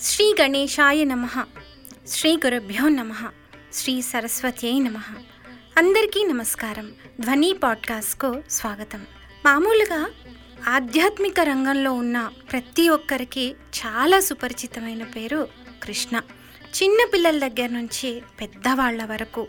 శ్రీ 0.00 0.34
గణేశాయ 0.40 1.04
నమ. 1.04 1.44
శ్రీ 2.06 2.36
గురుభ్యో 2.36 2.88
నమ. 2.88 3.30
శ్రీ 3.72 4.02
సరస్వత్యై 4.02 4.78
నమ. 4.78 4.96
అందరికీ 5.78 6.24
నమస్కారం. 6.24 6.92
ధ్వని 7.20 7.52
పాడ్కాస్ట్కు 7.52 8.42
స్వాగతం. 8.50 9.06
మామూలుగా 9.44 10.10
ఆధ్యాత్మిక 10.68 11.40
రంగంలో 11.40 11.92
ఉన్న 11.92 12.30
ప్రతి 12.52 12.88
ఒక్కరికి 12.88 13.52
చాలా 13.52 14.20
సుపరిచితమైన 14.20 15.04
పేరు 15.04 15.48
కృష్ణ. 15.82 16.20
చిన్న 16.82 17.10
పిల్లల 17.14 17.48
దగ్గర 17.48 17.68
నుంచి 17.68 18.22
పెద్దవాళ్ళ 18.40 19.04
వరకు 19.04 19.48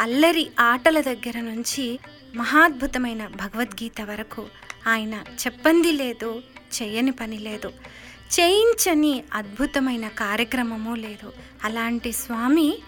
అల్లరి 0.00 0.50
ఆటల 0.60 1.00
దగ్గర 1.00 1.40
నుంచి 1.40 1.98
మహాద్భుతమైన 2.34 3.26
భగవద్గీత 3.26 4.00
వరకు 4.02 4.46
ఆయన 4.88 5.14
చెప్పంది 5.14 5.92
లేదు 5.92 6.42
చేయని 6.82 7.10
పని 7.10 7.38
లేదు. 7.38 7.72
చేయించని 8.40 9.24
అద్భుతమైన 9.34 10.08
కార్యక్రమము 10.08 10.94
లేదు. 10.94 11.32
అలాంటి 11.64 12.12
స్వామి 12.12 12.78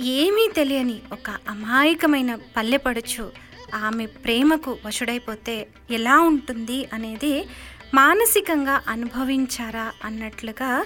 ఏమీ 0.00 0.48
తెలియని 0.56 0.98
ఒక 1.12 1.30
అమాయకమైన 1.48 2.34
పల్లెపడుచు 2.34 3.32
ఆమె 3.74 4.06
ప్రేమకు 4.06 4.78
వశుడైపోతే 4.86 5.68
ఎలా 5.90 6.20
ఉంటుంది 6.20 6.88
అనేది 6.92 7.48
మానసికంగా 7.94 8.82
అనుభవించారా 8.88 9.92
అన్నట్లుగా 10.04 10.84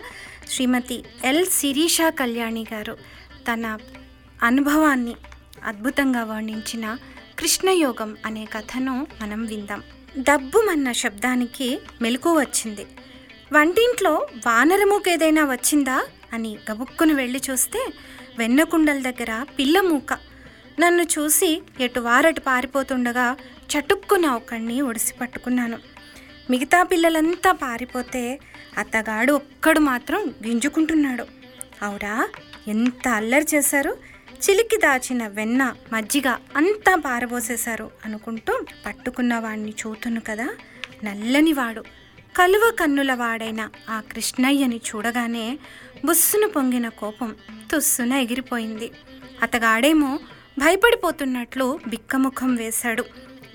శ్రీమతి 0.51 1.05
ఎల్ 1.25 1.47
శిరీష 1.47 2.01
కళ్యాణి 2.01 2.67
గారు 2.73 2.99
తన 3.53 3.79
అనుభవాన్ని 4.43 5.15
అద్భుతంగా 5.65 6.25
వర్ణించిన 6.25 6.97
కృష్ణయోగం 7.39 8.17
అనే 8.27 8.45
కథను 8.45 9.07
మనం 9.23 9.47
విందాం. 9.47 9.83
డబ్బుమన్న 10.19 10.93
శబ్దానికి 10.93 11.79
మెలకు 12.03 12.41
వచ్చింది. 12.41 12.87
వంటింట్లో 13.53 14.13
వానరమూకేదైనా 14.47 15.45
వచ్చిందా 15.45 16.05
అని 16.33 16.59
గబుక్కుని 16.71 17.13
వెళ్ళి 17.13 17.41
చూస్తే 17.51 17.81
వెన్నకుండల 18.39 18.99
దగ్గర 19.11 19.47
పిల్ల 19.59 19.81
మూక. 19.81 20.13
నన్ను 20.81 21.03
చూసి 21.03 21.63
ఎటు 21.81 22.01
వారటు 22.01 22.41
పారిపోతుండగా 22.41 23.37
చటుక్కున 23.73 24.27
ఒకడిని 24.27 24.81
ఒడిసి 24.81 25.15
పట్టుకున్నాను. 25.15 25.79
మిగతా 26.51 26.83
పిల్లలంతా 26.83 27.53
పారిపోతే 27.53 28.41
అత్తగాడు 28.79 29.33
ఒక్కడు 29.33 29.81
మాత్రం 29.81 30.35
గింజుకుంటున్నాడు. 30.47 31.27
అవురా 31.83 32.29
ఎంత 32.69 33.09
అల్లరి 33.09 33.47
చేశారు? 33.55 33.93
చిలికి 34.45 34.77
దాచిన 34.77 35.27
వెన్న 35.27 35.75
మజ్జిగ 35.93 36.29
అంతా 36.57 36.95
పారబోసేశారు 36.97 37.91
అనుకుంటూ 38.05 38.53
పట్టుకున్న 38.87 39.39
వాడిని 39.39 39.75
చూతును 39.81 40.21
కదా 40.21 40.49
నల్లనివాడు 41.05 42.02
కలువ 42.37 42.73
కన్నుల 42.81 43.15
వాడైన 43.15 43.69
ఆ 43.91 44.03
కృష్ణయ్యని 44.13 44.77
చూడగానే 44.77 45.59
బుస్సును 46.05 46.49
పొంగిన 46.49 46.89
కోపం 46.89 47.35
తుస్సున 47.73 48.13
ఎగిరిపోయింది. 48.13 48.91
అతగాడేమో 49.43 50.19
భయపడిపోతున్నట్లు 50.59 51.79
బిక్కముఖం 51.89 52.57
వేశాడు. 52.57 53.05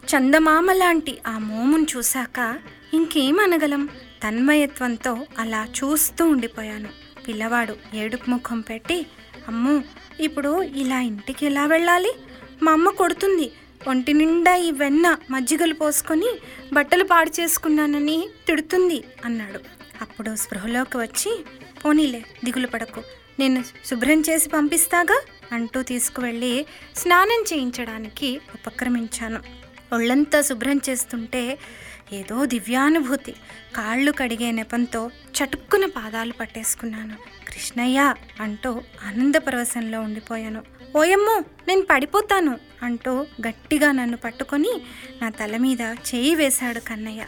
చందమామ 0.05 0.71
లాంటి 0.71 1.17
ఆ 1.27 1.37
మోమును 1.37 1.87
చూశాక 1.97 2.59
ఇంకేం 2.93 3.39
అనగలం 3.39 3.89
తన్మయత్వంతో 4.23 5.17
అలా 5.39 5.67
చూస్తూ 5.77 6.25
ఉండిపోయాను. 6.25 6.89
పిల్లవాడు 7.27 7.75
ఏడుపు 7.95 8.29
ముఖం 8.29 8.61
పెట్టి 8.61 9.05
అమ్మో 9.47 9.81
ఇప్పుడు 10.19 10.63
ఇలా 10.63 10.99
ఇంటికి 10.99 11.45
ఎలా 11.45 11.65
వెళ్ళాలి? 11.65 12.11
మా 12.63 12.71
అమ్మ 12.71 12.89
కొడుతుంది. 12.89 13.51
ఒంటి 13.87 14.13
నిండా 14.13 14.55
ఈ 14.55 14.71
వెన్న 14.71 15.17
మజ్జిగలు 15.31 15.73
పోసుకొని 15.73 16.39
బట్టలు 16.73 17.03
పాడు 17.03 17.41
చేసుకున్నానని 17.41 18.29
తిడుతుంది 18.47 19.03
అన్నాడు. 19.25 19.59
అప్పుడు 20.01 20.35
స్పృహలోకి 20.35 20.97
వచ్చి 20.97 21.45
పోనీలే 21.85 22.25
దిగులు 22.45 22.67
పడకు. 22.67 23.03
నేను 23.39 23.63
శుభ్రం 23.85 24.21
చేసి 24.21 24.49
పంపిస్తాగా? 24.49 25.21
అంటూ 25.51 25.81
తీసుకువెళ్ళి 25.81 26.65
స్నానం 26.95 27.43
చేయించడానికి 27.53 28.41
ఉపక్రమించాను. 28.53 29.39
ఒళ్ళంతా 29.93 30.41
శుభ్రం 30.41 30.81
చేస్తుంటే 30.89 31.59
ఏదో 32.13 32.45
దివ్యానుభూతి. 32.45 33.31
కాళ్ళు 33.75 34.11
కడిగే 34.11 34.51
నెపంతో 34.51 35.11
చటుక్కున 35.37 35.85
పాదాలు 35.85 36.33
పట్టేసుకున్నాను. 36.33 37.15
కృష్ణయ్య 37.47 38.15
అంటూ 38.39 38.71
ఆనందపరవశంలో 39.07 40.01
ఉండిపోయాను. 40.01 40.76
ఓయమ్మో 40.97 41.35
నేను 41.67 41.83
పడిపోతాను 41.91 42.53
అంటూ 42.83 43.11
గట్టిగా 43.47 43.91
నన్ను 43.91 44.17
పట్టుకొని 44.17 44.73
నా 45.21 45.29
తల 45.29 45.57
మీద 45.57 45.81
చేయి 45.81 46.35
వేశాడు 46.35 46.79
కన్నయ్య. 46.79 47.23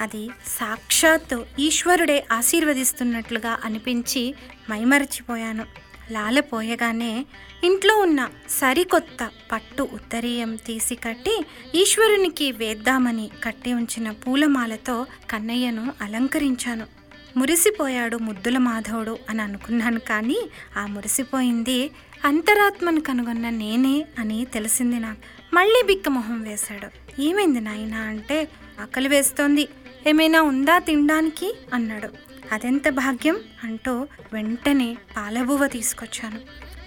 అది 0.00 0.22
సాక్షాత్తు 0.58 1.46
ఈశ్వరుడే 1.58 2.26
ఆశీర్వదిస్తున్నట్లుగా 2.32 3.58
అనిపించి 3.64 4.34
మైమరచిపోయాను. 4.70 5.64
లాలపోయగానే 6.10 7.12
ఇంట్లో 7.64 7.94
ఉన్న 7.96 8.20
సరికొత్త 8.48 9.30
పట్టు 9.52 9.82
ఉత్తరీయం 9.92 10.56
తీసి 10.56 10.94
కట్టి 10.94 11.36
ఈశ్వరునికి 11.74 12.52
వేద్దామని 12.52 13.30
కట్టి 13.44 13.72
ఉంచిన 13.72 14.10
పూలమాలతో 14.10 15.06
కన్నయ్యను 15.30 15.84
అలంకరించాను. 16.00 16.86
మురిసిపోయాడు 17.36 18.16
ముద్దుల 18.16 18.58
మాధవుడు 18.58 19.18
అని 19.30 19.42
అనుకున్నాను 19.42 20.00
కానీ 20.00 20.50
ఆ 20.76 20.86
మురిసిపోయింది 20.86 21.90
అంతరాత్మను 22.24 23.00
కనుగొన్న 23.00 23.48
నేనే 23.48 24.06
అని 24.18 24.44
తెలిసింది 24.44 24.98
నాకు. 24.98 25.18
మళ్ళీ 25.54 25.82
బిక్క 25.86 26.08
మొహం 26.08 26.42
వేశాడు. 26.42 26.88
ఏమైంది 27.20 27.60
నాయనా 27.60 27.98
అంటే 27.98 28.48
ఆకలి 28.80 29.08
వేస్తోంది. 29.08 29.68
ఏమైనా 30.06 30.42
ఉందా 30.42 30.78
తినడానికి? 30.78 31.54
అన్నాడు. 31.74 32.08
అదెంత 32.52 32.88
భాగ్యం? 32.88 33.36
అంటూ 33.64 34.06
వెంటనే 34.32 34.96
పాలబువ్వ 35.16 35.66
తీసుకొచ్చాను. 35.66 36.40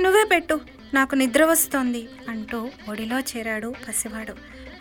నువ్వే 0.03 0.23
పెట్టు 0.31 0.59
నాకు 0.93 1.15
నిద్ర 1.15 1.45
వస్తోంది 1.45 2.09
అంటూ 2.29 2.69
ఒడిలో 2.89 3.19
చేరాడు 3.19 3.73
పసివాడు. 3.87 4.33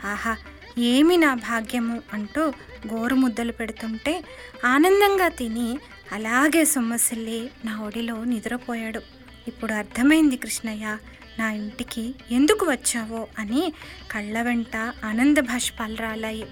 ఆహా 0.06 0.36
ఏమి 0.78 1.16
నా 1.16 1.34
భాగ్యము 1.34 2.02
అంటూ 2.12 2.52
గోరు 2.94 3.14
ముద్దలు 3.14 3.52
పెడుతుంటే 3.52 4.24
ఆనందంగా 4.64 5.28
తిని 5.28 5.78
అలాగే 6.12 6.64
సొమ్మసిల్లి 6.64 7.50
నా 7.64 7.80
ఒడిలో 7.80 8.24
నిద్రపోయాడు. 8.24 9.00
ఇప్పుడు 9.48 9.72
అర్థమైంది 9.72 10.36
కృష్ణయ్య 10.36 10.98
నా 11.38 11.52
ఇంటికి 11.52 12.14
ఎందుకు 12.30 12.70
వచ్చావో 12.70 13.26
అని 13.38 13.72
కళ్ళ 14.10 14.42
వెంట 14.42 14.76
ఆనంద 15.04 15.38
భాష్పాలు 15.38 15.96
రాలాయి 15.96 16.46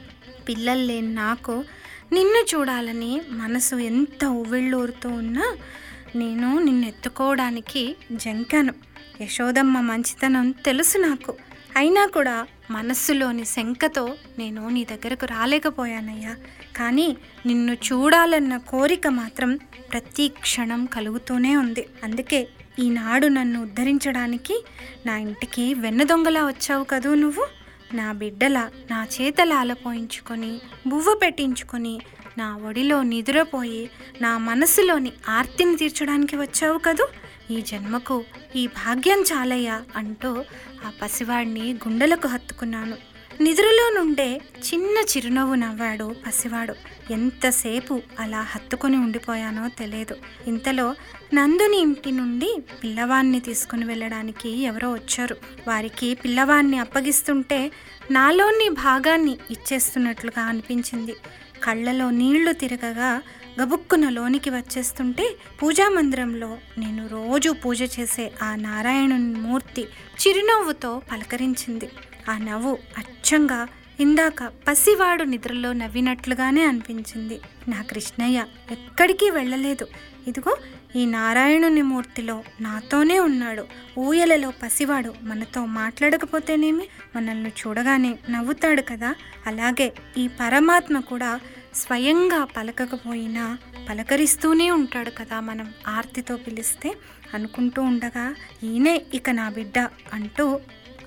పిల్లలు 0.49 0.81
లేని 0.81 1.15
నాకు 1.15 1.65
నిన్ను 2.13 2.47
చూడాలని 2.55 3.21
మనసు 3.29 3.77
ఎంత 3.77 4.25
ఉవ్విళ్ళూరుతూ 4.25 5.09
ఉన్నా 5.09 5.57
నేను 6.17 6.59
నిన్ను 6.59 6.87
ఎత్తుకోవడానికి 6.87 7.97
జంకాను. 8.13 8.75
యశోదమ్మ 9.21 9.81
మంచితనం 9.81 10.51
తెలుసు 10.51 10.99
నాకు. 10.99 11.35
అయినా 11.77 12.07
కూడా 12.07 12.35
మనస్సులోని 12.71 13.45
శంకతో 13.45 14.17
నేను 14.39 14.69
నీ 14.69 14.85
దగ్గరకు 14.85 15.27
రాలేకపోయానయ్యా. 15.27 16.35
కానీ 16.77 17.17
నిన్ను 17.47 17.73
చూడాలన్న 17.73 18.57
కోరిక 18.57 19.07
మాత్రం 19.09 19.51
ప్రతి 19.91 20.29
క్షణం 20.29 20.87
కలుగుతూనే 20.87 21.57
ఉంది. 21.57 21.89
అందుకే 22.05 22.41
ఈనాడు 22.79 23.27
నన్ను 23.27 23.63
ఉద్ధరించడానికి 23.63 24.55
నా 25.07 25.17
ఇంటికి 25.19 25.75
వెన్న 25.75 26.03
దొంగలా 26.03 26.47
వచ్చావు 26.47 26.85
కదూ 26.85 27.15
నువ్వు? 27.15 27.45
నా 27.95 28.13
బిడ్డల 28.13 28.59
నా 28.91 29.07
చేతల 29.15 29.53
ఆలపోయించుకొని 29.53 30.53
బువ్వ 30.87 31.15
పెట్టించుకొని 31.23 31.95
నా 32.39 32.57
ఒడిలో 32.57 33.03
నిద్రపోయి 33.03 33.83
నా 34.21 34.39
మనసులోని 34.39 35.13
ఆర్తిని 35.29 35.77
తీర్చడానికి 35.77 36.37
వచ్చావు 36.37 36.79
కదూ? 36.79 37.05
ఈ 37.51 37.61
జన్మకు 37.61 38.25
ఈ 38.57 38.67
భాగ్యం 38.67 39.23
చాలయ్యా 39.23 39.83
అంటూ 39.97 40.45
ఆ 40.87 40.93
పసివాడిని 41.03 41.73
గుండెలకు 41.73 42.29
హత్తుకున్నాను. 42.29 42.97
నిద్రలో 43.41 44.01
నుండే 44.01 44.41
చిన్న 44.59 45.17
చిరునవ్వు 45.17 45.55
నవ్వాడు 45.55 46.17
పసివాడు. 46.27 46.75
ఎంతసేపు 47.13 48.03
అలా 48.21 48.41
హత్తుకొని 48.41 48.97
ఉండిపోయానో 48.97 49.69
తెలియదు 49.69 50.17
ఇంతలో 50.47 50.95
నందుని 51.35 51.77
ఇంటి 51.77 52.13
నుండి 52.13 52.63
పిల్లవాన్ని 52.83 53.41
తీసుకుని 53.41 53.85
వెళ్ళడానికి 53.85 54.63
ఎవరో 54.63 54.93
వచ్చారు. 54.93 55.37
వారికి 55.69 56.15
పిల్లవాన్ని 56.15 56.79
అప్పగిస్తుంటే 56.79 57.73
నాలోని 58.11 58.69
భాగాన్ని 58.69 59.39
ఇచ్చేస్తున్నట్లుగా 59.51 60.43
అనిపించింది. 60.43 61.15
కళ్ళలో 61.63 62.11
నీళ్ళు 62.11 62.53
తిరగగా 62.53 63.23
గబుక్కున 63.63 64.09
లోనికి 64.09 64.51
వచ్చేస్తుంటే 64.51 65.37
పూజా 65.63 65.89
మందిరంలో 65.89 66.59
నేను 66.79 67.07
రోజు 67.07 67.51
పూజ 67.51 68.01
చేసే 68.01 68.33
ఆ 68.43 68.55
నారాయణుని 68.55 69.41
మూర్తి 69.41 69.83
చిరునవ్వుతో 69.83 71.03
పలకరించింది. 71.13 71.89
ఆ 72.31 72.39
నవ్వు 72.39 72.79
అచ్చంగా 72.99 73.69
ఇందాక 74.01 74.43
పసివాడు 74.43 75.23
నిద్రలో 75.23 75.73
నవ్వినట్లుగానే 75.73 76.63
అనిపించింది. 76.63 77.41
నా 77.69 77.83
కృష్ణయ్య 77.83 78.45
ఎక్కడికి 78.71 79.31
వెళ్ళలేదు. 79.31 79.87
ఇదిగో 80.27 80.57
ఈ 80.97 81.07
నారాయణుని 81.07 81.83
మూర్తిలో 81.83 82.45
నాతోనే 82.61 83.19
ఉన్నాడు. 83.19 83.67
ఊయలలో 83.99 84.53
పసివాడు 84.63 85.15
మనతో 85.23 85.67
మాట్లాడకపోతేనేమి? 85.67 86.89
మనల్ని 87.17 87.49
చూడగానే 87.49 88.19
నవ్వుతాడు 88.31 88.83
కదా? 88.83 89.15
అలాగే 89.47 89.93
ఈ 90.17 90.29
పరమాత్మ 90.29 91.01
కూడా 91.01 91.41
స్వయంగా 91.75 92.45
పలకకపోయినా 92.45 93.59
పలకరిస్తూనే 93.89 94.71
ఉంటాడు 94.71 95.11
కదా 95.11 95.41
మనం 95.41 95.75
ఆర్తితో 95.89 96.37
పిలిస్తే 96.37 96.95
అనుకుంటూ 97.35 97.83
ఉండగా 97.83 98.35
ఈయనే 98.65 99.03
ఇక 99.15 99.31
నా 99.31 99.49
బిడ్డ 99.49 99.79
అంటూ 100.13 100.61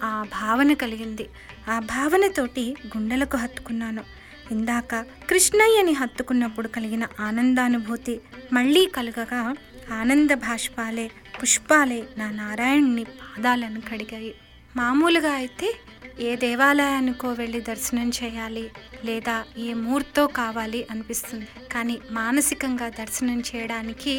ఆ 0.04 0.26
భావన 0.42 0.74
కలిగింది. 0.74 1.30
ఆ 1.70 1.80
భావనతోటి 1.80 2.76
గుండెలకు 2.88 3.38
హత్తుకున్నాను. 3.38 4.04
ఇందాక 4.52 4.96
కృష్ణయ్యని 5.30 5.92
హత్తుకున్నప్పుడు 5.92 6.68
కలిగిన 6.68 7.08
ఆనందానుభూతి 7.20 8.22
మళ్ళీ 8.54 8.86
కలగగా 8.86 9.56
ఆనంద 9.94 10.32
భాష్పాలే 10.32 11.12
పుష్పాలే 11.42 12.04
నా 12.18 12.32
నారాయణుని 12.32 13.04
పాదాలను 13.04 13.82
కడిగాయి. 13.82 14.36
మామూలుగా 14.80 15.34
అయితే 15.42 15.68
ఏ 16.28 16.30
దేవాలయానికో 16.44 17.30
వెళ్ళి 17.40 17.60
దర్శనం 17.70 18.08
చేయాలి 18.20 18.64
లేదా 19.08 19.36
ఏ 19.66 19.68
మూర్తో 19.86 20.24
కావాలి 20.40 20.80
అనిపిస్తుంది. 20.92 21.48
కానీ 21.74 21.96
మానసికంగా 22.12 22.88
దర్శనం 23.02 23.40
చేయడానికి 23.50 24.16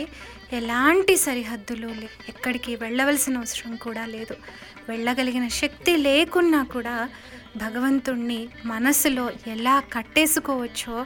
ఎలాంటి 0.58 1.14
సరిహద్దులు 1.24 1.90
లే 2.00 2.08
ఎక్కడికి 2.32 2.74
వెళ్ళవలసిన 2.74 3.40
అవసరం 3.42 3.72
కూడా 3.86 4.04
లేదు. 4.14 4.36
వెళ్ళగలిగిన 4.90 5.46
శక్తి 5.60 5.94
లేకున్నా 6.06 6.60
కూడా 6.74 6.96
భగవంతుణ్ణి 7.64 8.40
మనసులో 8.72 9.26
ఎలా 9.54 9.76
కట్టేసుకోవచ్చో 9.94 10.96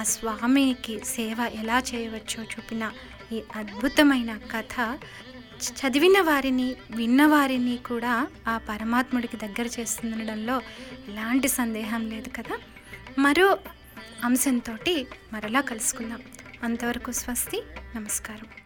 ఆ 0.00 0.04
స్వామికి 0.14 0.96
సేవ 1.14 1.38
ఎలా 1.62 1.78
చేయవచ్చో 1.90 2.42
చూపిన 2.52 2.84
ఈ 3.32 3.40
అద్భుతమైన 3.60 4.32
కథ 4.52 4.74
చదివిన 5.56 6.20
వారిని 6.20 6.76
విన్నవారిని 6.90 7.76
కూడా 7.76 8.26
ఆ 8.48 8.60
పరమాత్ముడికి 8.68 9.36
దగ్గర 9.36 9.68
చేస్తుండడంలో 9.80 10.62
ఎలాంటి 11.08 11.48
సందేహం 11.48 12.10
లేదు 12.10 12.28
కదా. 12.28 12.58
మరో 13.18 13.58
అంశంతో 14.24 14.76
మరలా 15.32 15.60
కలుసుకుందాం. 15.60 16.22
అంతవరకు 16.62 17.12
స్వస్తి 17.12 17.62
నమస్కారం. 17.96 18.65